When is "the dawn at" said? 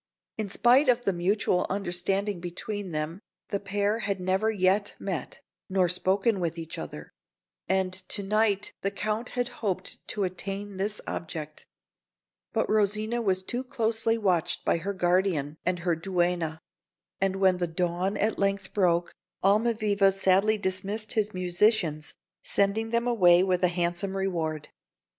17.57-18.39